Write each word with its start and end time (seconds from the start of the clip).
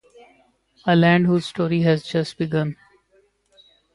A 0.87 0.95
land 0.95 1.27
whose 1.27 1.45
story 1.45 1.81
has 1.81 2.01
just 2.01 2.39
begun. 2.39 2.75